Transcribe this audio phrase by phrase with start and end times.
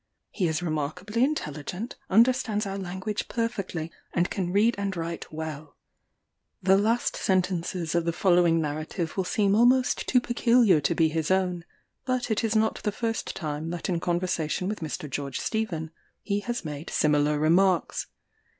[0.31, 5.75] He is remarkably intelligent, understands our language perfectly, and can read and write well.
[6.59, 11.29] The last sentences of the following narrative will seem almost too peculiar to be his
[11.29, 11.65] own;
[12.03, 15.07] but it is not the first time that in conversation with Mr.
[15.07, 15.91] George Stephen,
[16.23, 18.07] he has made similar remarks.